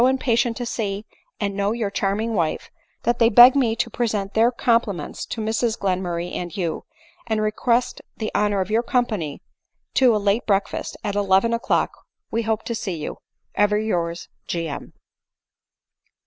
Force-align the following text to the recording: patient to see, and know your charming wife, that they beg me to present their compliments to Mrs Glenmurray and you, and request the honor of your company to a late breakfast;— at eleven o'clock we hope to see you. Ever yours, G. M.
patient 0.19 0.57
to 0.57 0.65
see, 0.65 1.05
and 1.39 1.53
know 1.53 1.73
your 1.73 1.91
charming 1.91 2.33
wife, 2.33 2.71
that 3.03 3.19
they 3.19 3.29
beg 3.29 3.55
me 3.55 3.75
to 3.75 3.87
present 3.87 4.33
their 4.33 4.51
compliments 4.51 5.27
to 5.27 5.39
Mrs 5.39 5.77
Glenmurray 5.77 6.33
and 6.33 6.57
you, 6.57 6.85
and 7.27 7.39
request 7.39 8.01
the 8.17 8.31
honor 8.33 8.61
of 8.61 8.71
your 8.71 8.81
company 8.81 9.43
to 9.93 10.15
a 10.15 10.17
late 10.17 10.47
breakfast;— 10.47 10.97
at 11.03 11.13
eleven 11.13 11.53
o'clock 11.53 11.91
we 12.31 12.41
hope 12.41 12.63
to 12.63 12.73
see 12.73 12.95
you. 12.95 13.17
Ever 13.53 13.77
yours, 13.77 14.27
G. 14.47 14.67
M. 14.67 14.93